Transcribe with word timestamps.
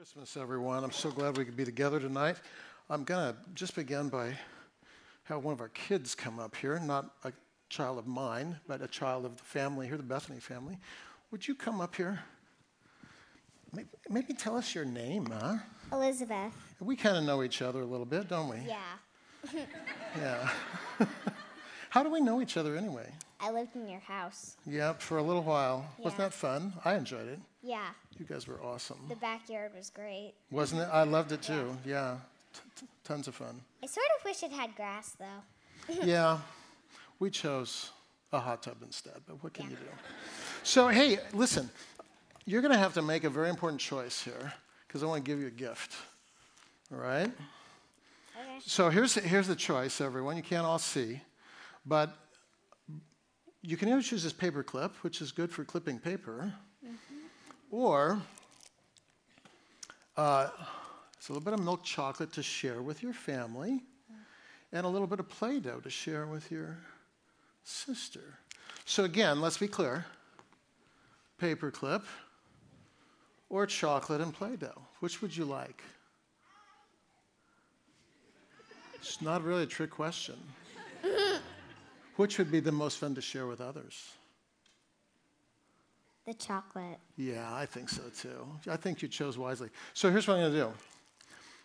Christmas, 0.00 0.38
everyone. 0.38 0.82
I'm 0.82 0.92
so 0.92 1.10
glad 1.10 1.36
we 1.36 1.44
could 1.44 1.58
be 1.58 1.64
together 1.66 2.00
tonight. 2.00 2.36
I'm 2.88 3.04
going 3.04 3.34
to 3.34 3.38
just 3.52 3.74
begin 3.74 4.08
by 4.08 4.32
have 5.24 5.44
one 5.44 5.52
of 5.52 5.60
our 5.60 5.68
kids 5.68 6.14
come 6.14 6.38
up 6.38 6.56
here, 6.56 6.78
not 6.78 7.10
a 7.22 7.32
child 7.68 7.98
of 7.98 8.06
mine, 8.06 8.58
but 8.66 8.80
a 8.80 8.88
child 8.88 9.26
of 9.26 9.36
the 9.36 9.42
family 9.42 9.86
here, 9.86 9.98
the 9.98 10.02
Bethany 10.02 10.40
family. 10.40 10.78
Would 11.30 11.46
you 11.46 11.54
come 11.54 11.82
up 11.82 11.94
here? 11.94 12.18
Maybe 14.08 14.32
tell 14.32 14.56
us 14.56 14.74
your 14.74 14.86
name, 14.86 15.26
huh? 15.26 15.58
Elizabeth. 15.92 16.54
We 16.80 16.96
kind 16.96 17.18
of 17.18 17.24
know 17.24 17.42
each 17.42 17.60
other 17.60 17.82
a 17.82 17.86
little 17.86 18.06
bit, 18.06 18.26
don't 18.26 18.48
we? 18.48 18.56
Yeah. 18.66 19.64
Yeah. 20.18 20.50
How 21.90 22.02
do 22.02 22.10
we 22.10 22.20
know 22.20 22.40
each 22.40 22.56
other 22.56 22.76
anyway? 22.76 23.12
I 23.40 23.50
lived 23.50 23.74
in 23.74 23.88
your 23.88 24.00
house. 24.00 24.56
Yep, 24.66 25.00
for 25.02 25.18
a 25.18 25.22
little 25.22 25.42
while. 25.42 25.88
Wasn't 25.98 26.18
that 26.18 26.32
fun? 26.32 26.72
I 26.84 26.94
enjoyed 26.94 27.28
it. 27.28 27.38
Yeah. 27.62 27.88
You 28.18 28.24
guys 28.26 28.46
were 28.46 28.60
awesome. 28.62 28.98
The 29.08 29.16
backyard 29.16 29.72
was 29.76 29.90
great. 29.90 30.32
Wasn't 30.50 30.80
it? 30.80 30.88
I 30.92 31.02
loved 31.02 31.32
it 31.32 31.42
too. 31.42 31.76
Yeah. 31.84 32.16
T- 32.54 32.60
t- 32.80 32.86
tons 33.04 33.28
of 33.28 33.34
fun. 33.34 33.60
I 33.82 33.86
sort 33.86 34.06
of 34.18 34.24
wish 34.24 34.42
it 34.42 34.50
had 34.52 34.74
grass 34.76 35.16
though. 35.18 35.94
yeah, 36.04 36.38
we 37.18 37.30
chose 37.30 37.90
a 38.32 38.38
hot 38.38 38.62
tub 38.62 38.76
instead, 38.82 39.14
but 39.26 39.42
what 39.42 39.52
can 39.52 39.64
Yeah. 39.64 39.70
you 39.70 39.76
do? 39.76 39.82
So, 40.62 40.88
hey, 40.88 41.18
listen, 41.32 41.70
you're 42.44 42.60
going 42.62 42.72
to 42.72 42.78
have 42.78 42.94
to 42.94 43.02
make 43.02 43.24
a 43.24 43.30
very 43.30 43.48
important 43.48 43.80
choice 43.80 44.22
here 44.22 44.52
because 44.86 45.02
I 45.02 45.06
want 45.06 45.24
to 45.24 45.28
give 45.30 45.40
you 45.40 45.46
a 45.48 45.50
gift. 45.50 45.94
All 46.92 46.98
right? 47.00 47.26
Okay. 47.28 48.58
So, 48.60 48.90
here's, 48.90 49.14
here's 49.14 49.48
the 49.48 49.56
choice, 49.56 50.00
everyone. 50.00 50.36
You 50.36 50.42
can't 50.42 50.66
all 50.66 50.78
see, 50.78 51.20
but 51.86 52.16
you 53.62 53.76
can 53.76 53.88
either 53.88 54.02
choose 54.02 54.22
this 54.22 54.32
paper 54.32 54.62
clip, 54.62 54.94
which 55.02 55.20
is 55.20 55.32
good 55.32 55.50
for 55.50 55.64
clipping 55.64 55.98
paper, 55.98 56.52
or 57.70 58.20
uh, 60.16 60.48
it's 61.16 61.28
a 61.28 61.32
little 61.32 61.44
bit 61.44 61.54
of 61.54 61.60
milk 61.60 61.84
chocolate 61.84 62.32
to 62.32 62.42
share 62.42 62.82
with 62.82 63.02
your 63.02 63.12
family, 63.12 63.82
and 64.72 64.86
a 64.86 64.88
little 64.88 65.06
bit 65.06 65.20
of 65.20 65.28
Play 65.28 65.60
Doh 65.60 65.80
to 65.80 65.90
share 65.90 66.26
with 66.26 66.50
your 66.50 66.78
sister. 67.64 68.38
So, 68.84 69.04
again, 69.04 69.40
let's 69.40 69.58
be 69.58 69.68
clear 69.68 70.06
paper 71.38 71.70
clip 71.70 72.02
or 73.48 73.66
chocolate 73.66 74.20
and 74.20 74.32
Play 74.32 74.56
Doh. 74.56 74.82
Which 75.00 75.20
would 75.22 75.36
you 75.36 75.44
like? 75.44 75.82
It's 78.94 79.20
not 79.22 79.42
really 79.42 79.64
a 79.64 79.66
trick 79.66 79.90
question. 79.90 80.36
Which 82.16 82.38
would 82.38 82.50
be 82.50 82.60
the 82.60 82.72
most 82.72 82.98
fun 82.98 83.14
to 83.14 83.20
share 83.20 83.46
with 83.46 83.60
others? 83.60 84.10
The 86.26 86.34
chocolate. 86.34 86.98
Yeah, 87.16 87.48
I 87.52 87.66
think 87.66 87.88
so 87.88 88.02
too. 88.16 88.46
I 88.70 88.76
think 88.76 89.02
you 89.02 89.08
chose 89.08 89.38
wisely. 89.38 89.70
So 89.94 90.10
here's 90.10 90.28
what 90.28 90.34
I'm 90.34 90.40
going 90.40 90.52
to 90.52 90.58
do 90.58 90.72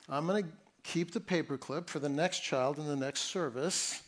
I'm 0.10 0.28
going 0.28 0.44
to 0.44 0.50
keep 0.84 1.12
the 1.12 1.20
paperclip 1.20 1.88
for 1.88 2.00
the 2.00 2.10
next 2.10 2.40
child 2.40 2.80
in 2.80 2.88
the 2.88 2.96
next 2.96 3.22
service, 3.22 4.02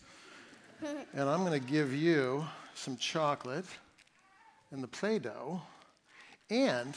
and 1.13 1.30
I'm 1.30 1.43
going 1.43 1.59
to 1.59 1.67
give 1.67 1.93
you 1.93 2.45
some 2.75 2.97
chocolate 2.97 3.65
and 4.71 4.83
the 4.83 4.88
Play 4.88 5.19
Doh. 5.19 5.61
And 6.49 6.95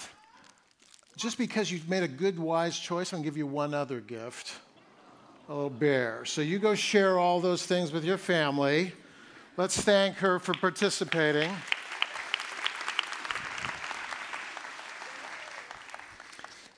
just 1.16 1.38
because 1.38 1.70
you've 1.70 1.88
made 1.88 2.02
a 2.02 2.08
good, 2.08 2.38
wise 2.38 2.78
choice, 2.78 3.12
I'm 3.12 3.18
going 3.18 3.24
to 3.24 3.30
give 3.30 3.36
you 3.36 3.46
one 3.46 3.74
other 3.74 4.00
gift 4.00 4.52
a 5.48 5.54
little 5.54 5.70
bear. 5.70 6.24
So 6.24 6.40
you 6.40 6.58
go 6.58 6.74
share 6.74 7.18
all 7.18 7.40
those 7.40 7.66
things 7.66 7.90
with 7.90 8.04
your 8.04 8.18
family. 8.18 8.92
Let's 9.60 9.78
thank 9.78 10.16
her 10.16 10.38
for 10.38 10.54
participating. 10.54 11.50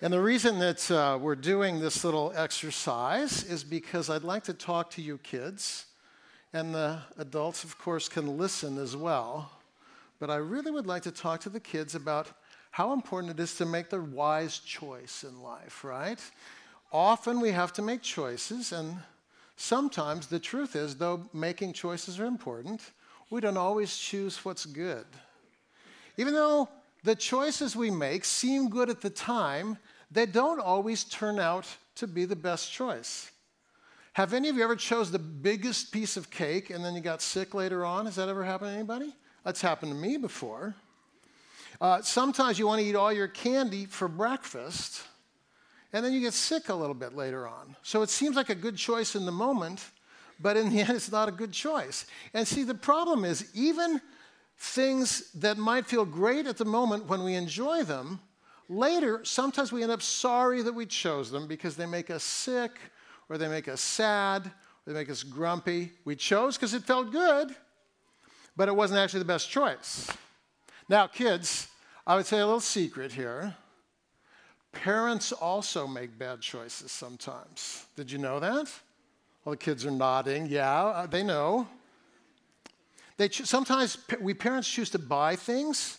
And 0.01 0.13
the 0.13 0.21
reason 0.21 0.59
that 0.59 0.91
uh, 0.91 1.17
we're 1.23 1.37
doing 1.37 1.79
this 1.79 2.03
little 2.03 2.33
exercise 2.35 3.45
is 3.45 3.63
because 3.63 4.11
I'd 4.11 4.25
like 4.25 4.43
to 4.43 4.53
talk 4.53 4.91
to 4.91 5.01
you 5.01 5.19
kids, 5.19 5.87
and 6.53 6.75
the 6.75 6.99
adults, 7.19 7.63
of 7.63 7.79
course, 7.79 8.09
can 8.09 8.37
listen 8.37 8.79
as 8.79 8.97
well. 8.97 9.53
But 10.19 10.31
I 10.31 10.37
really 10.39 10.73
would 10.73 10.89
like 10.89 11.03
to 11.03 11.13
talk 11.13 11.41
to 11.43 11.51
the 11.51 11.61
kids 11.61 11.95
about 11.95 12.33
how 12.73 12.93
important 12.93 13.39
it 13.39 13.41
is 13.41 13.55
to 13.59 13.65
make 13.65 13.91
the 13.91 14.01
wise 14.01 14.59
choice 14.59 15.23
in 15.23 15.41
life, 15.41 15.85
right? 15.85 16.19
Often 16.91 17.39
we 17.39 17.53
have 17.53 17.73
to 17.75 17.83
make 17.83 18.03
choices, 18.03 18.73
and 18.73 18.97
sometimes 19.57 20.27
the 20.27 20.39
truth 20.39 20.77
is, 20.77 20.97
though 20.97 21.29
making 21.33 21.73
choices 21.73 22.19
are 22.19 22.27
important, 22.27 22.81
we 23.31 23.41
don't 23.41 23.57
always 23.57 23.97
choose 23.97 24.45
what's 24.45 24.67
good. 24.67 25.07
Even 26.17 26.35
though 26.35 26.69
the 27.05 27.15
choices 27.15 27.75
we 27.75 27.91
make 27.91 28.25
seem 28.25 28.69
good 28.69 28.91
at 28.91 29.01
the 29.01 29.11
time, 29.11 29.79
they 30.11 30.27
don't 30.27 30.61
always 30.61 31.05
turn 31.05 31.39
out 31.39 31.67
to 31.97 32.07
be 32.07 32.25
the 32.25 32.37
best 32.37 32.71
choice. 32.71 33.31
Have 34.15 34.35
any 34.35 34.51
of 34.51 34.57
you 34.57 34.63
ever 34.63 34.77
chose 34.77 35.11
the 35.11 35.19
biggest 35.19 35.91
piece 35.91 36.19
of 36.19 36.31
cake 36.31 36.69
and 36.69 36.85
then 36.85 36.95
you 36.95 37.01
got 37.01 37.23
sick 37.23 37.55
later 37.55 37.85
on? 37.85 38.05
Has 38.05 38.17
that 38.17 38.29
ever 38.29 38.45
happened 38.45 38.71
to 38.71 38.75
anybody? 38.75 39.15
That's 39.45 39.63
happened 39.63 39.93
to 39.93 39.99
me 39.99 40.19
before. 40.19 40.75
Uh, 41.81 42.03
sometimes 42.03 42.59
you 42.59 42.67
want 42.67 42.81
to 42.81 42.87
eat 42.87 42.95
all 42.95 43.13
your 43.13 43.29
candy 43.29 43.87
for 43.87 44.09
breakfast 44.09 45.03
and 45.93 46.05
then 46.05 46.13
you 46.13 46.21
get 46.21 46.33
sick 46.33 46.69
a 46.69 46.75
little 46.75 46.95
bit 46.95 47.15
later 47.15 47.47
on. 47.47 47.77
So 47.83 48.03
it 48.03 48.11
seems 48.11 48.37
like 48.37 48.49
a 48.49 48.55
good 48.55 48.77
choice 48.77 49.15
in 49.15 49.27
the 49.27 49.33
moment, 49.33 49.85
but 50.41 50.57
in 50.57 50.71
the 50.71 50.81
end, 50.83 50.91
it's 50.91 51.13
not 51.13 51.29
a 51.29 51.33
good 51.33 51.53
choice. 51.53 52.07
And 52.33 52.47
see, 52.47 52.63
the 52.63 52.75
problem 52.75 53.25
is, 53.25 53.51
even 53.55 54.01
things 54.59 55.31
that 55.33 55.59
might 55.59 55.87
feel 55.87 56.05
great 56.05 56.47
at 56.47 56.57
the 56.57 56.65
moment 56.65 57.09
when 57.09 57.25
we 57.25 57.35
enjoy 57.35 57.83
them, 57.83 58.21
later, 58.69 59.21
sometimes 59.25 59.73
we 59.73 59.83
end 59.83 59.93
up 59.93 60.03
sorry 60.03 60.63
that 60.63 60.73
we 60.73 60.87
chose 60.87 61.31
them 61.31 61.47
because 61.47 61.77
they 61.77 61.87
make 61.87 62.11
us 62.11 62.23
sick 62.23 62.73
or 63.29 63.37
they 63.37 63.49
make 63.49 63.69
us 63.69 63.81
sad 63.81 64.47
or 64.47 64.93
they 64.93 65.01
make 65.01 65.11
us 65.11 65.23
grumpy. 65.23 65.93
We 66.05 66.17
chose 66.17 66.57
because 66.57 66.75
it 66.75 66.85
felt 66.85 67.13
good, 67.13 67.55
but 68.57 68.69
it 68.69 68.77
wasn't 68.77 69.01
actually 69.01 69.21
the 69.21 69.27
best 69.27 69.51
choice. 69.51 70.11
Now, 70.89 71.07
kids, 71.07 71.69
I 72.07 72.17
would 72.17 72.27
say 72.27 72.39
a 72.39 72.47
little 72.47 72.61
secret 72.61 73.13
here. 73.13 73.55
Parents 74.73 75.33
also 75.33 75.87
make 75.87 76.19
bad 76.19 76.41
choices 76.41 76.91
sometimes. 76.91 77.87
Did 77.95 78.11
you 78.11 78.19
know 78.19 78.41
that? 78.41 78.71
All 79.45 79.53
the 79.53 79.57
kids 79.57 79.85
are 79.85 79.91
nodding. 79.91 80.47
Yeah, 80.47 80.85
uh, 80.85 81.07
they 81.07 81.23
know. 81.23 81.69
They 83.17 83.29
ch- 83.29 83.45
sometimes 83.45 83.99
we 84.21 84.35
parents 84.35 84.69
choose 84.69 84.91
to 84.91 84.99
buy 84.99 85.37
things 85.37 85.99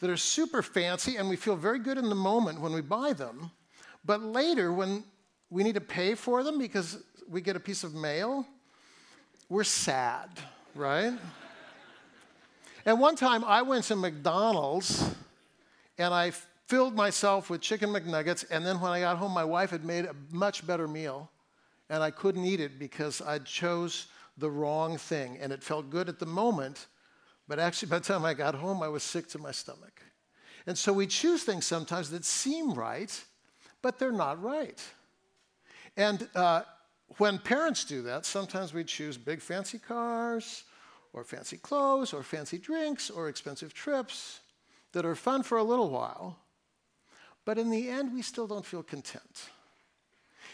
that 0.00 0.10
are 0.10 0.16
super 0.16 0.60
fancy 0.60 1.16
and 1.16 1.28
we 1.28 1.36
feel 1.36 1.56
very 1.56 1.78
good 1.78 1.96
in 1.96 2.08
the 2.08 2.14
moment 2.14 2.60
when 2.60 2.72
we 2.72 2.82
buy 2.82 3.12
them. 3.12 3.50
But 4.04 4.22
later, 4.22 4.72
when 4.72 5.04
we 5.50 5.62
need 5.62 5.76
to 5.76 5.80
pay 5.80 6.14
for 6.14 6.42
them 6.42 6.58
because 6.58 7.02
we 7.28 7.40
get 7.40 7.56
a 7.56 7.60
piece 7.60 7.84
of 7.84 7.94
mail, 7.94 8.46
we're 9.48 9.64
sad, 9.64 10.28
right? 10.74 11.12
and 12.84 13.00
one 13.00 13.16
time 13.16 13.44
I 13.44 13.62
went 13.62 13.84
to 13.84 13.96
McDonald's 13.96 15.10
and 15.96 16.12
I 16.12 16.32
filled 16.66 16.94
myself 16.94 17.50
with 17.50 17.60
chicken 17.60 17.90
McNuggets. 17.90 18.44
And 18.50 18.64
then 18.64 18.80
when 18.80 18.92
I 18.92 19.00
got 19.00 19.18
home, 19.18 19.32
my 19.32 19.44
wife 19.44 19.70
had 19.70 19.84
made 19.84 20.06
a 20.06 20.14
much 20.30 20.66
better 20.66 20.88
meal, 20.88 21.30
and 21.90 22.02
I 22.02 22.10
couldn't 22.10 22.44
eat 22.44 22.60
it 22.60 22.78
because 22.78 23.20
I 23.20 23.38
chose 23.40 24.06
the 24.38 24.50
wrong 24.50 24.96
thing. 24.96 25.38
And 25.40 25.52
it 25.52 25.62
felt 25.62 25.90
good 25.90 26.08
at 26.08 26.18
the 26.18 26.26
moment, 26.26 26.86
but 27.48 27.58
actually, 27.58 27.88
by 27.90 27.98
the 27.98 28.04
time 28.04 28.24
I 28.24 28.34
got 28.34 28.54
home, 28.54 28.82
I 28.82 28.88
was 28.88 29.02
sick 29.02 29.28
to 29.28 29.38
my 29.38 29.52
stomach. 29.52 30.02
And 30.66 30.78
so 30.78 30.92
we 30.92 31.06
choose 31.06 31.42
things 31.42 31.66
sometimes 31.66 32.10
that 32.10 32.24
seem 32.24 32.72
right, 32.72 33.22
but 33.82 33.98
they're 33.98 34.12
not 34.12 34.42
right. 34.42 34.82
And 35.96 36.26
uh, 36.34 36.62
when 37.18 37.38
parents 37.38 37.84
do 37.84 38.02
that, 38.02 38.24
sometimes 38.24 38.72
we 38.72 38.82
choose 38.82 39.18
big 39.18 39.40
fancy 39.40 39.78
cars, 39.78 40.64
or 41.12 41.22
fancy 41.22 41.58
clothes, 41.58 42.12
or 42.12 42.22
fancy 42.22 42.58
drinks, 42.58 43.10
or 43.10 43.28
expensive 43.28 43.74
trips 43.74 44.40
that 44.92 45.04
are 45.04 45.14
fun 45.14 45.42
for 45.42 45.58
a 45.58 45.62
little 45.62 45.90
while, 45.90 46.38
but 47.44 47.58
in 47.58 47.70
the 47.70 47.88
end, 47.88 48.14
we 48.14 48.22
still 48.22 48.46
don't 48.46 48.64
feel 48.64 48.82
content. 48.82 49.50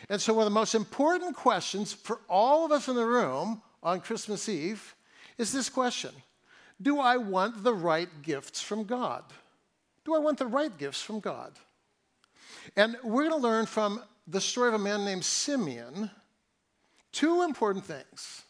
And 0.09 0.21
so, 0.21 0.33
one 0.33 0.47
of 0.47 0.53
the 0.53 0.59
most 0.59 0.75
important 0.75 1.37
questions 1.37 1.93
for 1.93 2.21
all 2.29 2.65
of 2.65 2.73
us 2.73 2.89
in 2.89 2.97
the 2.97 3.05
room 3.05 3.63
on 3.83 4.01
Christmas 4.01 4.49
Eve 4.49 4.95
is 5.39 5.53
this 5.53 5.69
question 5.69 6.13
Do 6.81 7.01
I 7.01 7.17
want 7.17 7.63
the 7.63 7.75
right 7.75 8.09
gifts 8.23 8.61
from 8.61 8.85
God? 8.85 9.25
Do 10.05 10.15
I 10.15 10.19
want 10.19 10.39
the 10.39 10.47
right 10.47 10.77
gifts 10.77 11.03
from 11.03 11.21
God? 11.21 11.53
And 12.77 12.97
we're 13.03 13.29
going 13.29 13.41
to 13.41 13.47
learn 13.47 13.67
from 13.67 14.03
the 14.27 14.41
story 14.41 14.69
of 14.69 14.75
a 14.75 14.79
man 14.79 15.05
named 15.05 15.25
Simeon 15.25 16.11
two 17.13 17.43
important 17.43 17.85
things. 17.85 18.43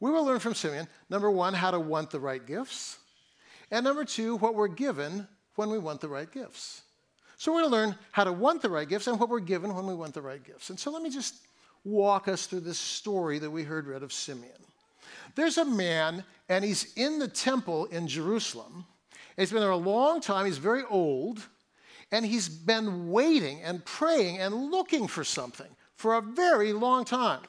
We 0.00 0.10
will 0.10 0.24
learn 0.24 0.40
from 0.40 0.54
Simeon 0.54 0.88
number 1.08 1.30
one, 1.30 1.54
how 1.54 1.70
to 1.70 1.80
want 1.80 2.10
the 2.10 2.20
right 2.20 2.44
gifts, 2.44 2.98
and 3.70 3.84
number 3.84 4.04
two, 4.04 4.36
what 4.36 4.54
we're 4.54 4.68
given 4.68 5.26
when 5.56 5.70
we 5.70 5.78
want 5.78 6.00
the 6.00 6.08
right 6.08 6.30
gifts. 6.30 6.82
So 7.36 7.52
we're 7.52 7.62
going 7.62 7.70
to 7.70 7.76
learn 7.76 7.96
how 8.12 8.24
to 8.24 8.32
want 8.32 8.62
the 8.62 8.70
right 8.70 8.88
gifts 8.88 9.06
and 9.06 9.18
what 9.18 9.28
we're 9.28 9.40
given 9.40 9.74
when 9.74 9.86
we 9.86 9.94
want 9.94 10.14
the 10.14 10.22
right 10.22 10.42
gifts. 10.42 10.70
And 10.70 10.78
so 10.78 10.90
let 10.90 11.02
me 11.02 11.10
just 11.10 11.34
walk 11.84 12.28
us 12.28 12.46
through 12.46 12.60
this 12.60 12.78
story 12.78 13.38
that 13.38 13.50
we 13.50 13.62
heard 13.62 13.86
read 13.86 14.02
of 14.02 14.12
Simeon. 14.12 14.52
There's 15.34 15.58
a 15.58 15.64
man, 15.64 16.24
and 16.48 16.64
he's 16.64 16.92
in 16.94 17.18
the 17.18 17.28
temple 17.28 17.86
in 17.86 18.06
Jerusalem. 18.06 18.86
He's 19.36 19.50
been 19.50 19.60
there 19.60 19.70
a 19.70 19.76
long 19.76 20.20
time. 20.20 20.46
He's 20.46 20.58
very 20.58 20.84
old. 20.88 21.42
and 22.14 22.24
he's 22.24 22.48
been 22.48 23.10
waiting 23.10 23.60
and 23.62 23.84
praying 23.84 24.38
and 24.38 24.70
looking 24.70 25.08
for 25.08 25.24
something 25.24 25.66
for 25.96 26.14
a 26.14 26.20
very 26.20 26.72
long 26.72 27.04
time. 27.04 27.40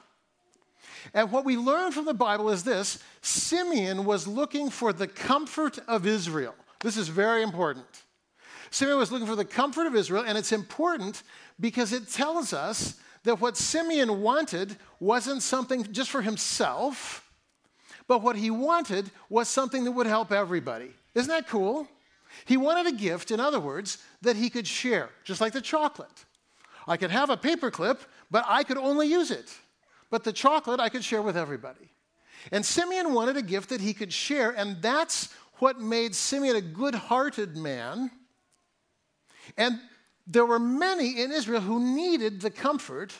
And 1.13 1.31
what 1.31 1.45
we 1.45 1.55
learn 1.55 1.91
from 1.91 2.05
the 2.05 2.13
Bible 2.15 2.49
is 2.49 2.63
this 2.63 2.99
Simeon 3.21 4.05
was 4.05 4.27
looking 4.27 4.69
for 4.69 4.91
the 4.91 5.07
comfort 5.07 5.77
of 5.87 6.07
Israel. 6.07 6.55
This 6.81 6.97
is 6.97 7.09
very 7.09 7.43
important. 7.43 7.85
Simeon 8.75 8.97
was 8.97 9.09
looking 9.09 9.25
for 9.25 9.37
the 9.37 9.45
comfort 9.45 9.87
of 9.87 9.95
Israel, 9.95 10.25
and 10.27 10.37
it's 10.37 10.51
important 10.51 11.23
because 11.61 11.93
it 11.93 12.09
tells 12.09 12.51
us 12.51 12.99
that 13.23 13.39
what 13.39 13.55
Simeon 13.55 14.21
wanted 14.21 14.75
wasn't 14.99 15.41
something 15.41 15.89
just 15.93 16.09
for 16.09 16.21
himself, 16.21 17.25
but 18.05 18.21
what 18.21 18.35
he 18.35 18.51
wanted 18.51 19.09
was 19.29 19.47
something 19.47 19.85
that 19.85 19.91
would 19.91 20.07
help 20.07 20.33
everybody. 20.33 20.91
Isn't 21.13 21.29
that 21.29 21.47
cool? 21.47 21.87
He 22.43 22.57
wanted 22.57 22.87
a 22.87 22.97
gift, 22.97 23.31
in 23.31 23.39
other 23.39 23.61
words, 23.61 23.99
that 24.23 24.35
he 24.35 24.49
could 24.49 24.67
share, 24.67 25.07
just 25.23 25.39
like 25.39 25.53
the 25.53 25.61
chocolate. 25.61 26.25
I 26.85 26.97
could 26.97 27.11
have 27.11 27.29
a 27.29 27.37
paperclip, 27.37 27.99
but 28.29 28.43
I 28.45 28.65
could 28.65 28.77
only 28.77 29.07
use 29.07 29.31
it. 29.31 29.53
But 30.09 30.25
the 30.25 30.33
chocolate 30.33 30.81
I 30.81 30.89
could 30.89 31.05
share 31.05 31.21
with 31.21 31.37
everybody. 31.37 31.91
And 32.51 32.65
Simeon 32.65 33.13
wanted 33.13 33.37
a 33.37 33.41
gift 33.41 33.69
that 33.69 33.79
he 33.79 33.93
could 33.93 34.11
share, 34.11 34.51
and 34.51 34.81
that's 34.81 35.33
what 35.59 35.79
made 35.79 36.13
Simeon 36.13 36.57
a 36.57 36.61
good 36.61 36.93
hearted 36.93 37.55
man. 37.55 38.11
And 39.57 39.79
there 40.27 40.45
were 40.45 40.59
many 40.59 41.21
in 41.21 41.31
Israel 41.31 41.61
who 41.61 41.79
needed 41.79 42.41
the 42.41 42.49
comfort 42.49 43.13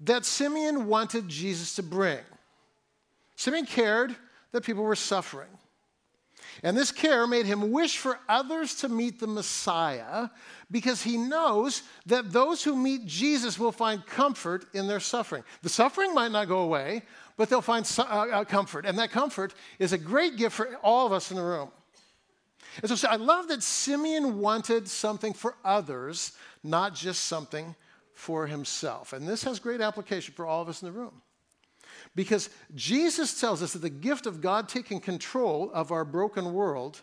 that 0.00 0.24
Simeon 0.24 0.86
wanted 0.86 1.28
Jesus 1.28 1.74
to 1.76 1.82
bring. 1.82 2.20
Simeon 3.36 3.66
cared 3.66 4.14
that 4.52 4.64
people 4.64 4.84
were 4.84 4.96
suffering. 4.96 5.48
And 6.62 6.76
this 6.76 6.92
care 6.92 7.26
made 7.26 7.46
him 7.46 7.72
wish 7.72 7.98
for 7.98 8.18
others 8.28 8.76
to 8.76 8.88
meet 8.88 9.18
the 9.18 9.26
Messiah 9.26 10.28
because 10.70 11.02
he 11.02 11.16
knows 11.16 11.82
that 12.06 12.32
those 12.32 12.62
who 12.62 12.76
meet 12.76 13.06
Jesus 13.06 13.58
will 13.58 13.72
find 13.72 14.06
comfort 14.06 14.66
in 14.72 14.86
their 14.86 15.00
suffering. 15.00 15.42
The 15.62 15.68
suffering 15.68 16.14
might 16.14 16.30
not 16.30 16.48
go 16.48 16.58
away, 16.58 17.02
but 17.36 17.48
they'll 17.48 17.60
find 17.60 17.90
uh, 17.98 18.02
uh, 18.02 18.44
comfort. 18.44 18.86
And 18.86 18.98
that 18.98 19.10
comfort 19.10 19.54
is 19.78 19.92
a 19.92 19.98
great 19.98 20.36
gift 20.36 20.54
for 20.56 20.76
all 20.76 21.06
of 21.06 21.12
us 21.12 21.30
in 21.30 21.36
the 21.36 21.42
room. 21.42 21.70
And 22.82 22.90
so 22.90 23.08
I 23.08 23.16
love 23.16 23.48
that 23.48 23.62
Simeon 23.62 24.40
wanted 24.40 24.88
something 24.88 25.32
for 25.32 25.56
others, 25.64 26.32
not 26.62 26.94
just 26.94 27.24
something 27.24 27.74
for 28.14 28.46
himself. 28.46 29.12
And 29.12 29.28
this 29.28 29.44
has 29.44 29.58
great 29.58 29.80
application 29.80 30.34
for 30.34 30.46
all 30.46 30.62
of 30.62 30.68
us 30.68 30.82
in 30.82 30.86
the 30.86 30.98
room. 30.98 31.22
Because 32.14 32.50
Jesus 32.74 33.40
tells 33.40 33.62
us 33.62 33.72
that 33.72 33.82
the 33.82 33.90
gift 33.90 34.26
of 34.26 34.40
God 34.40 34.68
taking 34.68 35.00
control 35.00 35.70
of 35.72 35.92
our 35.92 36.04
broken 36.04 36.52
world 36.52 37.00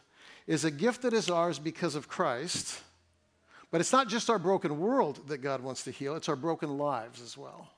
is 0.48 0.66
a 0.66 0.72
gift 0.72 1.02
that 1.04 1.14
is 1.14 1.30
ours 1.30 1.60
because 1.60 1.96
of 1.96 2.08
Christ. 2.08 2.82
But 3.72 3.82
it's 3.82 3.92
not 3.92 4.10
just 4.10 4.30
our 4.30 4.40
broken 4.40 4.80
world 4.80 5.28
that 5.28 5.40
God 5.40 5.62
wants 5.62 5.84
to 5.84 5.92
heal, 5.92 6.16
it's 6.16 6.30
our 6.30 6.36
broken 6.36 6.78
lives 6.78 7.22
as 7.22 7.38
well. 7.38 7.70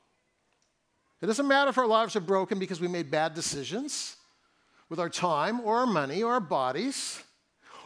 It 1.21 1.27
doesn't 1.27 1.47
matter 1.47 1.69
if 1.69 1.77
our 1.77 1.87
lives 1.87 2.15
are 2.15 2.21
broken 2.21 2.59
because 2.59 2.81
we 2.81 2.87
made 2.87 3.09
bad 3.09 3.33
decisions 3.33 4.17
with 4.89 4.99
our 4.99 5.09
time 5.09 5.61
or 5.61 5.77
our 5.77 5.85
money 5.85 6.21
or 6.21 6.33
our 6.33 6.39
bodies. 6.39 7.23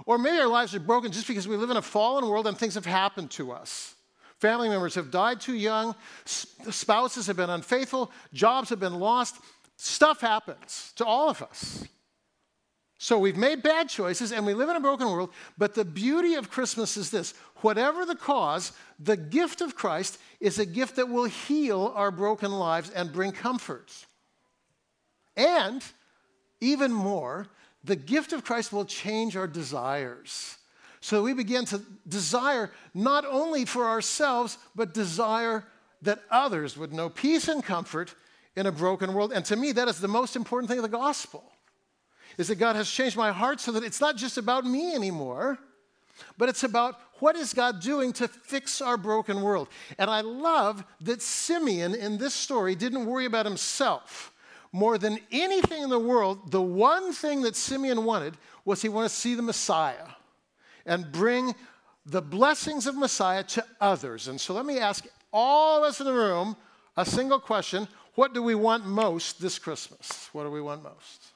Or 0.06 0.18
maybe 0.18 0.38
our 0.40 0.48
lives 0.48 0.76
are 0.76 0.80
broken 0.80 1.12
just 1.12 1.28
because 1.28 1.48
we 1.48 1.56
live 1.56 1.70
in 1.70 1.78
a 1.78 1.82
fallen 1.82 2.28
world 2.28 2.48
and 2.48 2.58
things 2.58 2.76
have 2.76 2.86
happened 2.86 3.32
to 3.32 3.52
us. 3.52 3.96
Family 4.40 4.70
members 4.70 4.96
have 4.96 5.10
died 5.10 5.42
too 5.42 5.56
young, 5.56 5.96
spouses 6.26 7.26
have 7.26 7.38
been 7.38 7.50
unfaithful, 7.50 8.12
jobs 8.34 8.70
have 8.70 8.80
been 8.80 9.00
lost. 9.00 9.36
Stuff 9.78 10.22
happens 10.22 10.94
to 10.96 11.06
all 11.06 11.30
of 11.30 11.42
us. 11.42 11.84
So 13.00 13.20
we've 13.20 13.38
made 13.38 13.62
bad 13.62 13.90
choices 13.90 14.32
and 14.32 14.46
we 14.46 14.54
live 14.54 14.70
in 14.70 14.76
a 14.76 14.80
broken 14.80 15.10
world, 15.10 15.32
but 15.58 15.76
the 15.76 15.86
beauty 15.86 16.34
of 16.36 16.50
Christmas 16.50 16.98
is 16.98 17.12
this 17.12 17.34
whatever 17.58 18.06
the 18.06 18.16
cause, 18.16 18.72
the 19.00 19.18
gift 19.18 19.62
of 19.62 19.76
Christ 19.76 20.20
is 20.40 20.60
a 20.60 20.66
gift 20.66 20.96
that 20.96 21.10
will 21.10 21.26
heal 21.26 21.94
our 21.96 22.12
broken 22.12 22.52
lives 22.52 22.90
and 22.90 23.14
bring 23.14 23.32
comfort. 23.32 24.06
And 25.36 25.84
even 26.60 26.92
more, 26.92 27.48
the 27.88 27.96
gift 27.96 28.34
of 28.34 28.44
Christ 28.44 28.72
will 28.72 28.86
change 28.86 29.36
our 29.36 29.48
desires. 29.48 30.58
So 31.00 31.24
we 31.24 31.34
begin 31.34 31.66
to 31.66 31.82
desire 32.08 32.72
not 32.94 33.26
only 33.26 33.66
for 33.66 33.86
ourselves, 33.86 34.58
but 34.76 34.94
desire 34.94 35.64
that 36.02 36.20
others 36.30 36.78
would 36.78 36.94
know 36.94 37.10
peace 37.10 37.48
and 37.48 37.64
comfort 37.64 38.14
in 38.56 38.66
a 38.66 38.72
broken 38.72 39.14
world. 39.14 39.32
And 39.32 39.46
to 39.46 39.56
me, 39.56 39.72
that 39.72 39.88
is 39.88 40.00
the 40.00 40.08
most 40.08 40.36
important 40.36 40.70
thing 40.70 40.80
of 40.80 40.84
the 40.84 40.90
gospel. 40.90 41.44
Is 42.38 42.50
that 42.50 42.56
God 42.56 42.76
has 42.76 42.90
changed 42.90 43.16
my 43.16 43.32
heart 43.32 43.60
so 43.60 43.72
that 43.72 43.84
it's 43.84 44.02
not 44.02 44.18
just 44.18 44.38
about 44.38 44.66
me 44.66 44.94
anymore, 44.94 45.58
but 46.38 46.50
it's 46.50 46.64
about 46.64 47.00
what 47.20 47.36
is 47.36 47.54
God 47.54 47.80
doing 47.80 48.14
to 48.14 48.28
fix 48.28 48.82
our 48.82 48.98
broken 48.98 49.42
world. 49.42 49.70
And 49.98 50.10
I 50.10 50.22
love 50.22 50.84
that 51.02 51.22
Simeon 51.22 51.96
in 51.96 52.18
this 52.18 52.34
story 52.34 52.76
didn't 52.76 53.06
worry 53.06 53.26
about 53.26 53.46
himself. 53.46 54.34
More 54.72 54.98
than 54.98 55.20
anything 55.32 55.84
in 55.84 55.90
the 55.90 56.00
world, 56.00 56.52
the 56.52 56.62
one 56.62 57.14
thing 57.14 57.42
that 57.42 57.56
Simeon 57.56 58.06
wanted 58.06 58.38
was 58.66 58.82
he 58.82 58.90
wanted 58.90 59.10
to 59.10 59.16
see 59.16 59.36
the 59.36 59.42
Messiah 59.42 60.08
and 60.86 61.12
bring 61.12 61.56
the 62.06 62.22
blessings 62.22 62.88
of 62.88 62.96
Messiah 62.96 63.44
to 63.44 63.66
others. 63.82 64.28
And 64.28 64.40
so 64.40 64.54
let 64.54 64.66
me 64.66 64.80
ask 64.80 65.06
all 65.32 65.78
of 65.78 65.84
us 65.84 66.00
in 66.00 66.06
the 66.06 66.14
room 66.14 66.56
a 66.96 67.06
single 67.06 67.40
question 67.40 67.88
What 68.16 68.34
do 68.34 68.42
we 68.42 68.56
want 68.56 68.86
most 68.86 69.42
this 69.42 69.60
Christmas? 69.60 70.30
What 70.34 70.44
do 70.44 70.52
we 70.52 70.62
want 70.62 70.84
most? 70.84 71.28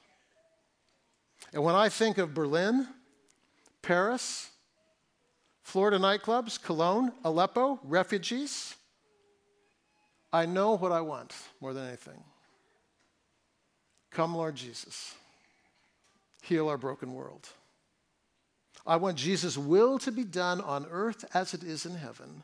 And 1.54 1.64
when 1.64 1.76
I 1.76 1.90
think 1.90 2.18
of 2.18 2.34
Berlin, 2.34 2.88
Paris, 3.82 4.50
Florida 5.64 5.98
nightclubs, 6.00 6.62
Cologne, 6.62 7.12
Aleppo, 7.24 7.80
refugees, 7.84 8.76
I 10.34 10.46
know 10.46 10.78
what 10.78 10.92
I 10.92 11.02
want 11.02 11.34
more 11.60 11.74
than 11.74 11.88
anything. 11.88 12.24
Come, 14.12 14.36
Lord 14.36 14.56
Jesus, 14.56 15.16
heal 16.42 16.68
our 16.68 16.78
broken 16.78 17.14
world. 17.14 17.48
I 18.86 18.98
want 18.98 19.18
Jesus' 19.18 19.58
will 19.58 20.00
to 20.00 20.12
be 20.12 20.24
done 20.24 20.60
on 20.60 20.86
earth 20.92 21.24
as 21.34 21.54
it 21.54 21.64
is 21.64 21.86
in 21.86 21.96
heaven, 21.96 22.44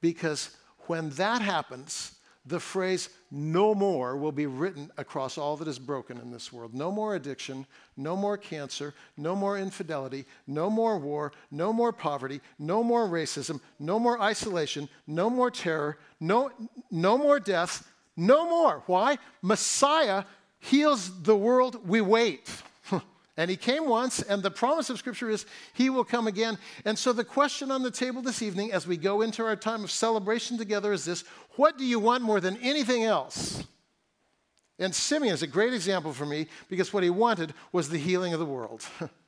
because 0.00 0.56
when 0.86 1.10
that 1.10 1.42
happens, 1.42 2.16
the 2.46 2.60
phrase 2.60 3.08
no 3.32 3.74
more 3.74 4.16
will 4.16 4.30
be 4.30 4.46
written 4.46 4.90
across 4.96 5.36
all 5.36 5.56
that 5.56 5.66
is 5.66 5.80
broken 5.80 6.16
in 6.18 6.30
this 6.30 6.52
world. 6.52 6.72
No 6.72 6.92
more 6.92 7.16
addiction, 7.16 7.66
no 7.96 8.16
more 8.16 8.38
cancer, 8.38 8.94
no 9.16 9.34
more 9.34 9.58
infidelity, 9.58 10.24
no 10.46 10.70
more 10.70 10.96
war, 10.96 11.32
no 11.50 11.72
more 11.72 11.92
poverty, 11.92 12.40
no 12.60 12.84
more 12.84 13.08
racism, 13.08 13.60
no 13.80 13.98
more 13.98 14.20
isolation, 14.20 14.88
no 15.08 15.28
more 15.28 15.50
terror, 15.50 15.98
no, 16.20 16.52
no 16.92 17.18
more 17.18 17.40
death, 17.40 17.92
no 18.16 18.48
more. 18.48 18.84
Why? 18.86 19.18
Messiah 19.42 20.22
heals 20.66 21.22
the 21.22 21.36
world 21.36 21.88
we 21.88 22.00
wait. 22.00 22.50
And 23.38 23.50
he 23.50 23.56
came 23.58 23.86
once, 23.86 24.22
and 24.22 24.42
the 24.42 24.50
promise 24.50 24.88
of 24.88 24.98
Scripture 24.98 25.28
is 25.28 25.44
he 25.74 25.90
will 25.90 26.04
come 26.04 26.26
again. 26.26 26.56
And 26.86 26.98
so, 26.98 27.12
the 27.12 27.22
question 27.22 27.70
on 27.70 27.82
the 27.82 27.90
table 27.90 28.22
this 28.22 28.40
evening, 28.40 28.72
as 28.72 28.86
we 28.86 28.96
go 28.96 29.20
into 29.20 29.44
our 29.44 29.56
time 29.56 29.84
of 29.84 29.90
celebration 29.90 30.56
together, 30.56 30.90
is 30.90 31.04
this 31.04 31.22
What 31.56 31.76
do 31.76 31.84
you 31.84 31.98
want 31.98 32.22
more 32.22 32.40
than 32.40 32.56
anything 32.62 33.04
else? 33.04 33.62
And 34.78 34.94
Simeon 34.94 35.34
is 35.34 35.42
a 35.42 35.46
great 35.46 35.74
example 35.74 36.14
for 36.14 36.24
me 36.24 36.46
because 36.70 36.94
what 36.94 37.02
he 37.02 37.10
wanted 37.10 37.52
was 37.72 37.90
the 37.90 37.98
healing 37.98 38.32
of 38.32 38.40
the 38.40 38.46
world. 38.46 38.86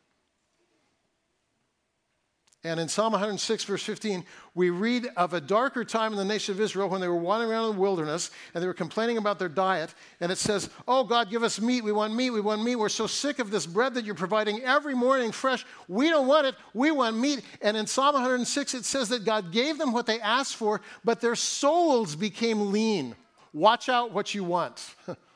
And 2.65 2.81
in 2.81 2.89
Psalm 2.89 3.13
106, 3.13 3.65
verse 3.65 3.85
15, 3.85 4.25
we 4.57 4.71
read 4.71 5.09
of 5.17 5.33
a 5.33 5.41
darker 5.41 5.85
time 5.85 6.11
in 6.11 6.19
the 6.19 6.25
nation 6.25 6.53
of 6.53 6.61
Israel 6.61 6.89
when 6.89 7.01
they 7.01 7.07
were 7.07 7.15
wandering 7.15 7.53
around 7.53 7.71
in 7.71 7.77
the 7.77 7.81
wilderness 7.81 8.33
and 8.53 8.61
they 8.61 8.67
were 8.67 8.75
complaining 8.75 9.17
about 9.17 9.39
their 9.39 9.49
diet. 9.49 9.95
And 10.21 10.33
it 10.33 10.39
says, 10.39 10.69
Oh, 10.89 11.05
God, 11.05 11.31
give 11.31 11.45
us 11.45 11.61
meat. 11.61 11.85
We 11.85 11.93
want 11.93 12.17
meat. 12.17 12.31
We 12.31 12.41
want 12.41 12.65
meat. 12.65 12.75
We're 12.75 12.89
so 12.89 13.07
sick 13.07 13.39
of 13.39 13.53
this 13.53 13.65
bread 13.65 13.95
that 13.95 14.05
you're 14.05 14.17
providing 14.17 14.61
every 14.63 14.97
morning 14.97 15.31
fresh. 15.31 15.65
We 15.87 16.11
don't 16.11 16.27
want 16.27 16.49
it. 16.49 16.57
We 16.75 16.91
want 16.91 17.17
meat. 17.17 17.45
And 17.63 17.77
in 17.77 17.87
Psalm 17.87 18.15
106, 18.15 18.75
it 18.75 18.85
says 18.85 19.09
that 19.11 19.25
God 19.25 19.53
gave 19.53 19.79
them 19.79 19.93
what 19.93 20.07
they 20.07 20.21
asked 20.21 20.57
for, 20.57 20.81
but 21.05 21.21
their 21.21 21.37
souls 21.37 22.17
became 22.17 22.73
lean. 22.73 23.15
Watch 23.53 23.89
out 23.89 24.11
what 24.11 24.35
you 24.35 24.43
want. 24.43 24.95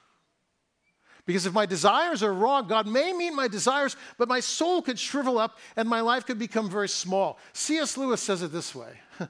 Because 1.25 1.47
if 1.47 1.52
my 1.52 1.67
desires 1.67 2.23
are 2.23 2.33
wrong, 2.33 2.67
God 2.67 2.87
may 2.87 3.12
meet 3.12 3.33
my 3.33 3.47
desires, 3.47 3.97
but 4.19 4.29
my 4.29 4.41
soul 4.41 4.83
could 4.83 4.99
shrivel 4.99 5.38
up 5.38 5.59
and 5.76 5.88
my 5.88 6.00
life 6.00 6.26
could 6.26 6.38
become 6.38 6.69
very 6.69 6.88
small. 6.88 7.38
C.S. 7.52 7.97
Lewis 7.97 8.21
says 8.21 8.43
it 8.43 8.52
this 8.52 8.75
way 8.75 9.00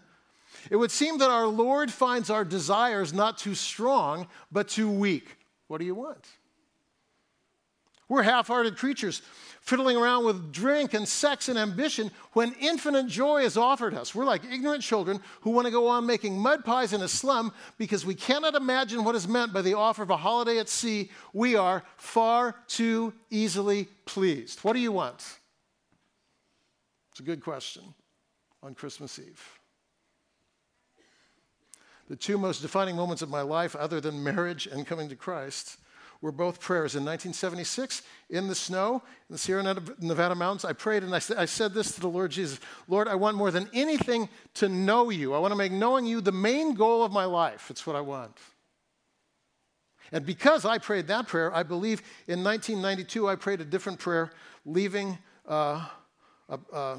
It 0.71 0.77
would 0.77 0.91
seem 0.91 1.19
that 1.19 1.31
our 1.31 1.47
Lord 1.47 1.93
finds 1.93 2.31
our 2.31 2.45
desires 2.45 3.13
not 3.13 3.37
too 3.37 3.55
strong, 3.55 4.29
but 4.51 4.69
too 4.69 4.91
weak. 4.91 5.37
What 5.69 5.79
do 5.79 5.85
you 5.85 5.95
want? 5.95 6.27
We're 8.13 8.25
half 8.25 8.49
hearted 8.49 8.77
creatures 8.77 9.23
fiddling 9.63 9.97
around 9.97 10.27
with 10.27 10.53
drink 10.53 10.93
and 10.93 11.09
sex 11.09 11.49
and 11.49 11.59
ambition 11.59 12.11
when 12.35 12.55
infinite 12.61 13.07
joy 13.07 13.41
is 13.41 13.57
offered 13.57 13.95
us. 13.95 14.15
We're 14.15 14.27
like 14.27 14.43
ignorant 14.45 14.83
children 14.83 15.19
who 15.41 15.49
want 15.49 15.65
to 15.67 15.71
go 15.71 15.89
on 15.89 16.05
making 16.05 16.39
mud 16.39 16.63
pies 16.63 16.93
in 16.93 17.01
a 17.01 17.09
slum 17.09 17.55
because 17.79 18.05
we 18.05 18.15
cannot 18.15 18.55
imagine 18.55 19.03
what 19.03 19.15
is 19.15 19.27
meant 19.27 19.55
by 19.55 19.63
the 19.63 19.73
offer 19.73 20.03
of 20.03 20.11
a 20.11 20.19
holiday 20.19 20.59
at 20.59 20.69
sea. 20.69 21.11
We 21.33 21.57
are 21.57 21.85
far 21.97 22.57
too 22.69 23.15
easily 23.31 23.89
pleased. 24.05 24.61
What 24.61 24.75
do 24.75 24.81
you 24.81 24.93
want? 24.93 25.25
It's 27.13 27.21
a 27.21 27.23
good 27.23 27.41
question. 27.41 27.95
on 28.63 28.75
Christmas 28.75 29.19
Eve. 29.19 29.43
The 32.11 32.17
two 32.17 32.37
most 32.37 32.61
defining 32.61 32.95
moments 32.95 33.23
of 33.23 33.31
my 33.31 33.41
life, 33.41 33.75
other 33.75 34.03
than 34.03 34.23
marriage 34.23 34.67
and 34.67 34.87
coming 34.87 35.09
to 35.09 35.17
Christ, 35.17 35.79
were 36.23 36.33
both 36.33 36.61
prayers. 36.61 36.95
In 36.95 37.05
1976, 37.05 38.03
in 38.31 38.47
the 38.49 38.55
snow 38.55 39.03
in 39.29 39.33
the 39.35 39.39
Sierra 39.39 39.77
Nevada 39.99 40.35
mountains, 40.35 40.65
I 40.65 40.73
prayed 40.73 41.03
and 41.03 41.15
I, 41.15 41.21
I 41.37 41.45
said 41.45 41.75
this 41.75 41.93
to 41.97 42.01
the 42.01 42.09
Lord 42.09 42.31
Jesus 42.31 42.61
Lord, 42.89 43.09
I 43.09 43.17
want 43.17 43.37
more 43.37 43.51
than 43.51 43.69
anything 43.75 44.29
to 44.55 44.69
know 44.69 45.11
you. 45.11 45.35
I 45.35 45.39
want 45.39 45.53
to 45.53 45.57
make 45.57 45.73
knowing 45.73 46.07
you 46.07 46.21
the 46.21 46.33
main 46.33 46.75
goal 46.75 47.03
of 47.03 47.13
my 47.13 47.25
life. 47.25 47.71
It's 47.71 47.87
what 47.87 47.97
I 47.97 48.01
want. 48.01 48.39
And 50.13 50.25
because 50.25 50.65
I 50.65 50.79
prayed 50.79 51.09
that 51.09 51.27
prayer, 51.27 51.55
I 51.55 51.63
believe 51.63 52.01
in 52.29 52.45
1992 52.45 53.29
I 53.29 53.35
prayed 53.35 53.61
a 53.61 53.65
different 53.65 53.99
prayer, 53.99 54.31
leaving 54.65 55.19
uh, 55.49 55.87
a, 56.49 56.59
a, 56.73 56.99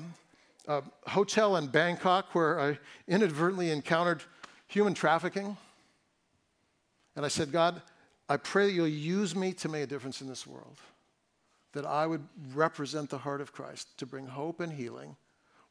a 0.67 0.83
hotel 1.07 1.55
in 1.55 1.67
Bangkok 1.67 2.35
where 2.35 2.59
I 2.59 2.79
inadvertently 3.07 3.71
encountered 3.71 4.23
human 4.67 4.95
trafficking. 4.95 5.55
And 7.15 7.23
I 7.23 7.27
said, 7.27 7.51
God, 7.51 7.81
I 8.33 8.37
pray 8.37 8.65
that 8.65 8.71
you'll 8.71 8.87
use 8.87 9.35
me 9.35 9.53
to 9.53 9.69
make 9.69 9.83
a 9.83 9.85
difference 9.85 10.19
in 10.19 10.27
this 10.27 10.47
world, 10.47 10.79
that 11.73 11.85
I 11.85 12.07
would 12.07 12.23
represent 12.55 13.11
the 13.11 13.19
heart 13.19 13.41
of 13.41 13.53
Christ 13.53 13.95
to 13.99 14.07
bring 14.07 14.25
hope 14.25 14.59
and 14.59 14.73
healing 14.73 15.15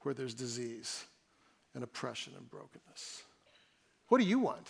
where 0.02 0.14
there's 0.14 0.33
disease 0.33 1.04
and 1.75 1.83
oppression 1.83 2.35
and 2.38 2.49
brokenness. 2.49 3.25
What 4.07 4.19
do 4.19 4.25
you 4.25 4.38
want? 4.38 4.69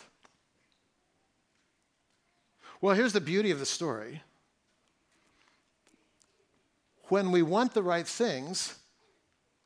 Well, 2.81 2.95
here's 2.95 3.13
the 3.13 3.21
beauty 3.21 3.51
of 3.51 3.59
the 3.59 3.67
story. 3.67 4.23
When 7.11 7.31
we 7.31 7.43
want 7.43 7.75
the 7.75 7.83
right 7.83 8.09
things, 8.09 8.75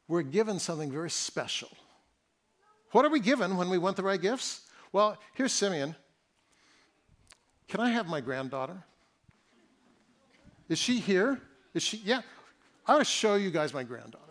we're 0.09 0.23
given 0.23 0.59
something 0.59 0.90
very 0.90 1.11
special. 1.11 1.71
What 2.90 3.04
are 3.04 3.11
we 3.11 3.21
given 3.21 3.56
when 3.56 3.71
we 3.71 3.78
want 3.78 3.97
the 3.97 4.02
right 4.02 4.21
gifts? 4.21 4.62
Well, 4.90 5.16
here's 5.35 5.52
Simeon. 5.52 5.95
Can 7.69 7.81
I 7.81 7.91
have 7.91 8.07
my 8.07 8.21
granddaughter? 8.21 8.77
Is 10.69 10.79
she 10.79 10.99
here? 10.99 11.41
Is 11.75 11.83
she? 11.83 11.99
Yeah. 12.05 12.23
I 12.87 12.93
want 12.93 13.05
to 13.05 13.11
show 13.11 13.35
you 13.35 13.51
guys 13.51 13.75
my 13.75 13.83
granddaughter. 13.83 14.23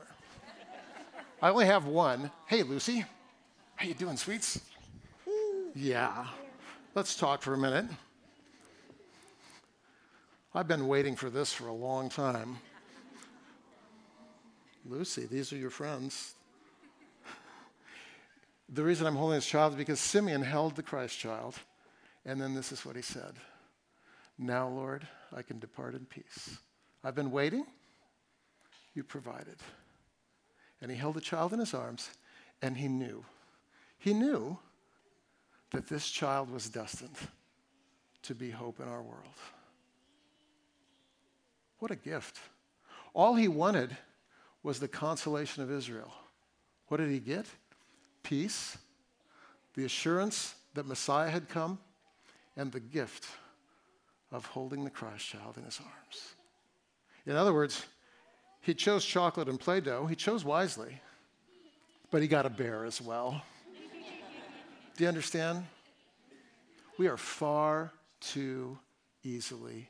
I 1.42 1.50
only 1.50 1.66
have 1.66 1.86
one. 1.86 2.32
Hey, 2.48 2.64
Lucy. 2.64 3.06
How 3.76 3.86
you 3.86 3.94
doing, 3.94 4.18
sweets? 4.18 4.62
Yeah. 5.74 6.26
Let's 6.94 7.16
talk 7.16 7.42
for 7.42 7.54
a 7.54 7.58
minute. 7.58 7.86
I've 10.54 10.68
been 10.68 10.88
waiting 10.88 11.18
for 11.18 11.30
this 11.30 11.52
for 11.52 11.68
a 11.68 11.74
long 11.74 12.08
time. 12.08 12.58
Lucy, 14.86 15.26
these 15.26 15.52
are 15.52 15.58
your 15.58 15.70
friends. 15.70 16.36
The 18.70 18.84
reason 18.84 19.06
I'm 19.06 19.16
holding 19.16 19.36
this 19.36 19.46
child 19.46 19.74
is 19.74 19.78
because 19.78 20.00
Simeon 20.00 20.42
held 20.42 20.76
the 20.76 20.84
Christ 20.84 21.20
child 21.20 21.56
and 22.26 22.42
then 22.42 22.54
this 22.54 22.72
is 22.72 22.86
what 22.86 22.96
he 22.96 23.02
said 23.02 23.36
Now, 24.38 24.68
Lord, 24.68 25.08
I 25.36 25.42
can 25.42 25.60
depart 25.60 25.96
in 25.96 26.06
peace. 26.06 26.58
I've 27.04 27.16
been 27.16 27.32
waiting, 27.32 27.66
you 28.94 29.04
provided. 29.04 29.58
And 30.82 30.92
he 30.92 30.98
held 30.98 31.16
the 31.16 31.22
child 31.22 31.54
in 31.54 31.60
his 31.60 31.74
arms, 31.74 32.10
and 32.62 32.76
he 32.76 32.88
knew. 32.88 33.24
He 33.98 34.14
knew 34.14 34.58
that 35.72 35.88
this 35.88 36.10
child 36.10 36.50
was 36.50 36.70
destined 36.70 37.16
to 38.24 38.36
be 38.36 38.50
hope 38.50 38.80
in 38.80 38.88
our 38.88 39.02
world. 39.02 39.38
What 41.80 41.92
a 41.92 41.96
gift. 41.96 42.40
All 43.14 43.36
he 43.36 43.48
wanted 43.48 43.96
was 44.64 44.80
the 44.80 44.88
consolation 44.88 45.64
of 45.64 45.72
Israel. 45.72 46.12
What 46.88 46.98
did 46.98 47.10
he 47.10 47.20
get? 47.20 47.46
Peace, 48.24 48.78
the 49.76 49.86
assurance 49.86 50.56
that 50.74 50.88
Messiah 50.88 51.30
had 51.30 51.48
come, 51.48 51.80
and 52.58 52.72
the 52.72 52.80
gift 52.80 53.26
of 54.32 54.46
holding 54.46 54.84
the 54.84 54.90
Christ 54.90 55.26
child 55.28 55.58
in 55.58 55.64
his 55.64 55.80
arms. 55.80 56.36
In 57.26 57.36
other 57.36 57.54
words, 57.54 57.86
he 58.62 58.74
chose 58.74 59.06
chocolate 59.06 59.48
and 59.48 59.60
Play 59.60 59.80
Doh. 59.82 60.06
He 60.06 60.16
chose 60.16 60.44
wisely, 60.44 61.00
but 62.12 62.22
he 62.22 62.28
got 62.28 62.46
a 62.46 62.50
bear 62.50 62.86
as 62.86 63.02
well. 63.02 63.42
Do 64.98 65.04
you 65.04 65.08
understand? 65.08 65.66
We 66.98 67.08
are 67.08 67.18
far 67.18 67.92
too 68.22 68.78
easily 69.24 69.90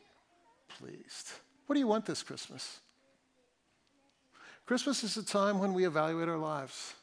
pleased. 0.68 1.32
What 1.68 1.76
do 1.76 1.80
you 1.80 1.88
want 1.88 2.06
this 2.06 2.24
Christmas? 2.24 2.80
Christmas 4.66 5.04
is 5.04 5.16
a 5.16 5.24
time 5.24 5.60
when 5.60 5.74
we 5.74 5.86
evaluate 5.86 6.28
our 6.28 6.38
lives. 6.38 6.96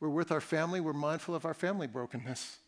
We're 0.00 0.10
with 0.10 0.30
our 0.32 0.40
family, 0.40 0.80
we're 0.80 0.92
mindful 0.92 1.34
of 1.34 1.44
our 1.44 1.54
family 1.54 1.86
brokenness. 1.86 2.58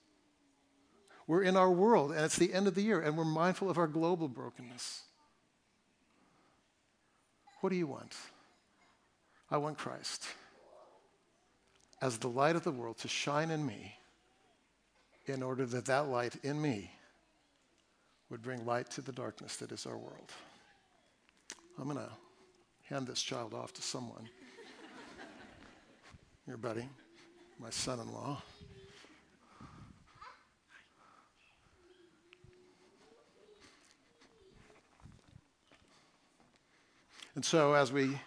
We're 1.33 1.45
in 1.45 1.57
our 1.57 1.71
world, 1.71 2.13
and 2.13 2.21
it's 2.27 2.37
the 2.37 2.53
end 2.53 2.69
of 2.69 2.75
the 2.75 2.83
year, 2.83 3.01
and 3.01 3.17
we're 3.17 3.25
mindful 3.25 3.71
of 3.71 3.79
our 3.79 3.87
global 3.87 4.29
brokenness. 4.29 5.01
What 7.63 7.71
do 7.71 7.77
you 7.77 7.87
want? 7.87 8.15
I 9.51 9.57
want 9.57 9.79
Christ 9.79 10.27
as 12.03 12.19
the 12.19 12.29
light 12.29 12.55
of 12.55 12.65
the 12.65 12.71
world 12.71 12.99
to 12.99 13.09
shine 13.09 13.51
in 13.51 13.65
me 13.65 13.95
in 15.25 15.43
order 15.43 15.65
that 15.65 15.87
that 15.87 16.09
light 16.09 16.37
in 16.43 16.61
me 16.61 16.91
would 18.29 18.43
bring 18.43 18.67
light 18.67 18.91
to 18.91 19.01
the 19.01 19.13
darkness 19.13 19.57
that 19.57 19.73
is 19.73 19.87
our 19.87 19.97
world. 19.97 20.31
I'm 21.79 21.85
going 21.85 21.97
to 21.97 22.13
hand 22.91 23.07
this 23.07 23.23
child 23.23 23.55
off 23.55 23.73
to 23.73 23.81
someone. 23.81 24.29
Your 26.47 26.59
buddy, 26.59 26.87
my 27.59 27.71
son 27.71 28.01
in 28.01 28.13
law. 28.13 28.43
And 37.35 37.45
so, 37.45 37.73
as 37.73 37.91
we 37.91 38.19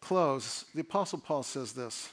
close, 0.00 0.64
the 0.74 0.82
Apostle 0.82 1.18
Paul 1.18 1.42
says 1.42 1.72
this 1.72 2.08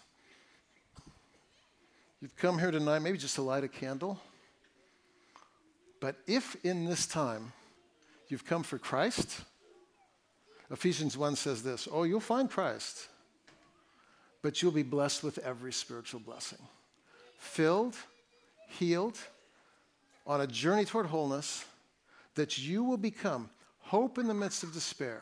You've 2.21 2.35
come 2.35 2.57
here 2.57 2.71
tonight, 2.71 2.99
maybe 2.99 3.17
just 3.17 3.35
to 3.35 3.43
light 3.43 3.63
a 3.63 3.67
candle. 3.67 4.19
But 5.99 6.15
if 6.27 6.57
in 6.65 6.85
this 6.85 7.05
time 7.05 7.53
you've 8.27 8.45
come 8.45 8.63
for 8.63 8.77
Christ, 8.77 9.41
Ephesians 10.71 11.17
1 11.17 11.35
says 11.35 11.61
this 11.61 11.87
Oh, 11.91 12.03
you'll 12.03 12.19
find 12.19 12.49
Christ, 12.49 13.07
but 14.41 14.61
you'll 14.61 14.71
be 14.71 14.83
blessed 14.83 15.23
with 15.23 15.37
every 15.39 15.71
spiritual 15.71 16.19
blessing. 16.19 16.59
Filled, 17.37 17.95
healed, 18.67 19.19
on 20.25 20.41
a 20.41 20.47
journey 20.47 20.85
toward 20.85 21.05
wholeness, 21.05 21.65
that 22.33 22.57
you 22.57 22.83
will 22.83 22.97
become 22.97 23.51
hope 23.81 24.17
in 24.17 24.27
the 24.27 24.33
midst 24.33 24.63
of 24.63 24.73
despair 24.73 25.21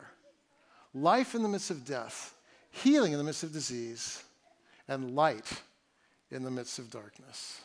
life 0.94 1.34
in 1.34 1.42
the 1.42 1.48
midst 1.48 1.70
of 1.70 1.84
death, 1.84 2.34
healing 2.70 3.12
in 3.12 3.18
the 3.18 3.24
midst 3.24 3.42
of 3.42 3.52
disease, 3.52 4.22
and 4.88 5.14
light 5.14 5.62
in 6.30 6.42
the 6.42 6.50
midst 6.50 6.78
of 6.78 6.90
darkness. 6.90 7.60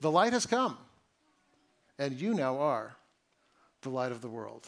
The 0.00 0.10
light 0.10 0.32
has 0.32 0.46
come, 0.46 0.76
and 1.98 2.14
you 2.14 2.34
now 2.34 2.58
are 2.58 2.96
the 3.82 3.90
light 3.90 4.12
of 4.12 4.20
the 4.20 4.28
world. 4.28 4.66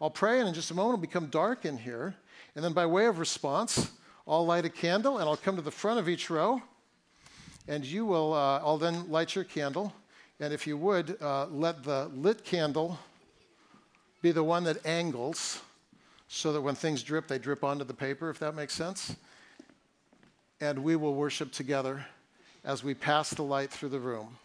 I'll 0.00 0.10
pray, 0.10 0.40
and 0.40 0.48
in 0.48 0.54
just 0.54 0.70
a 0.70 0.74
moment, 0.74 0.94
it'll 0.94 1.02
become 1.02 1.26
dark 1.26 1.64
in 1.64 1.78
here. 1.78 2.14
And 2.54 2.64
then, 2.64 2.72
by 2.72 2.86
way 2.86 3.06
of 3.06 3.18
response, 3.18 3.92
I'll 4.26 4.44
light 4.44 4.64
a 4.64 4.70
candle, 4.70 5.18
and 5.18 5.28
I'll 5.28 5.36
come 5.36 5.56
to 5.56 5.62
the 5.62 5.70
front 5.70 5.98
of 5.98 6.08
each 6.08 6.30
row, 6.30 6.60
and 7.68 7.84
you 7.84 8.04
will, 8.04 8.34
uh, 8.34 8.58
I'll 8.58 8.78
then 8.78 9.08
light 9.10 9.34
your 9.34 9.44
candle. 9.44 9.92
And 10.40 10.52
if 10.52 10.66
you 10.66 10.76
would, 10.76 11.20
uh, 11.20 11.46
let 11.46 11.82
the 11.82 12.10
lit 12.14 12.44
candle 12.44 12.98
be 14.22 14.30
the 14.32 14.44
one 14.44 14.64
that 14.64 14.84
angles 14.86 15.60
so 16.28 16.52
that 16.52 16.60
when 16.60 16.74
things 16.74 17.02
drip, 17.02 17.26
they 17.26 17.38
drip 17.38 17.64
onto 17.64 17.84
the 17.84 17.94
paper, 17.94 18.28
if 18.28 18.38
that 18.38 18.54
makes 18.54 18.74
sense. 18.74 19.16
And 20.60 20.80
we 20.80 20.94
will 20.94 21.14
worship 21.14 21.52
together 21.52 22.06
as 22.64 22.84
we 22.84 22.92
pass 22.92 23.30
the 23.30 23.42
light 23.42 23.70
through 23.70 23.88
the 23.88 23.98
room. 23.98 24.36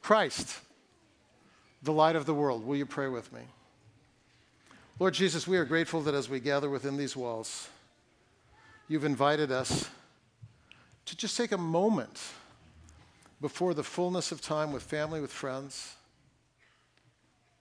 Christ, 0.00 0.60
the 1.82 1.92
light 1.92 2.16
of 2.16 2.24
the 2.24 2.34
world, 2.34 2.66
will 2.66 2.76
you 2.76 2.86
pray 2.86 3.08
with 3.08 3.30
me? 3.32 3.42
Lord 4.98 5.14
Jesus, 5.14 5.46
we 5.46 5.58
are 5.58 5.64
grateful 5.64 6.00
that 6.02 6.14
as 6.14 6.28
we 6.28 6.40
gather 6.40 6.70
within 6.70 6.96
these 6.96 7.16
walls, 7.16 7.68
you've 8.88 9.04
invited 9.04 9.52
us 9.52 9.88
to 11.06 11.16
just 11.16 11.36
take 11.36 11.52
a 11.52 11.58
moment 11.58 12.20
before 13.40 13.74
the 13.74 13.82
fullness 13.82 14.32
of 14.32 14.40
time 14.40 14.72
with 14.72 14.82
family, 14.82 15.20
with 15.20 15.32
friends 15.32 15.96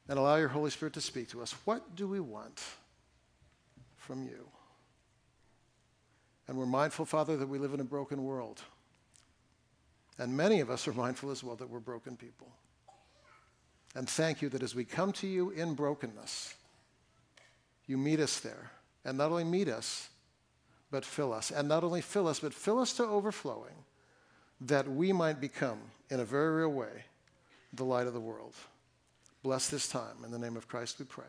and 0.09 0.17
allow 0.17 0.35
your 0.35 0.47
Holy 0.49 0.71
Spirit 0.71 0.95
to 0.95 1.01
speak 1.01 1.29
to 1.29 1.41
us. 1.41 1.55
What 1.65 1.95
do 1.95 2.07
we 2.07 2.19
want 2.19 2.61
from 3.95 4.23
you? 4.23 4.47
And 6.47 6.57
we're 6.57 6.65
mindful, 6.65 7.05
Father, 7.05 7.37
that 7.37 7.47
we 7.47 7.59
live 7.59 7.75
in 7.75 7.79
a 7.79 7.85
broken 7.85 8.23
world. 8.23 8.59
And 10.17 10.35
many 10.35 10.61
of 10.61 10.71
us 10.71 10.87
are 10.87 10.93
mindful 10.93 11.29
as 11.29 11.43
well 11.43 11.55
that 11.57 11.69
we're 11.69 11.79
broken 11.79 12.17
people. 12.17 12.47
And 13.95 14.09
thank 14.09 14.41
you 14.41 14.49
that 14.49 14.63
as 14.63 14.73
we 14.73 14.83
come 14.83 15.11
to 15.13 15.27
you 15.27 15.51
in 15.51 15.75
brokenness, 15.75 16.55
you 17.85 17.97
meet 17.97 18.19
us 18.19 18.39
there. 18.39 18.71
And 19.05 19.17
not 19.17 19.29
only 19.29 19.43
meet 19.43 19.69
us, 19.69 20.09
but 20.89 21.05
fill 21.05 21.31
us. 21.33 21.51
And 21.51 21.67
not 21.67 21.83
only 21.83 22.01
fill 22.01 22.27
us, 22.27 22.39
but 22.39 22.53
fill 22.53 22.79
us 22.79 22.93
to 22.93 23.03
overflowing 23.03 23.85
that 24.61 24.89
we 24.89 25.13
might 25.13 25.39
become, 25.39 25.79
in 26.09 26.19
a 26.19 26.25
very 26.25 26.61
real 26.61 26.69
way, 26.69 27.05
the 27.73 27.85
light 27.85 28.07
of 28.07 28.13
the 28.13 28.19
world. 28.19 28.55
Bless 29.41 29.69
this 29.69 29.87
time. 29.87 30.23
In 30.25 30.31
the 30.31 30.39
name 30.39 30.57
of 30.57 30.67
Christ 30.67 30.99
we 30.99 31.05
pray. 31.05 31.25